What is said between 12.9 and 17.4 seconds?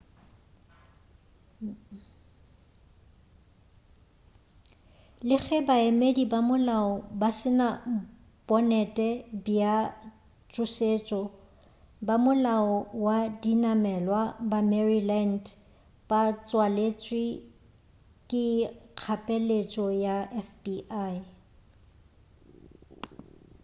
wa dinamelwa ba maryland ba tswaletše